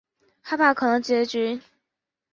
[0.41, 1.61] 害怕可能的结局